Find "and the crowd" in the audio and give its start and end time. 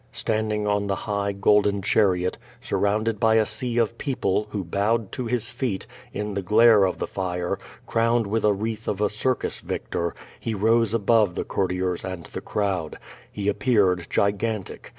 12.03-12.97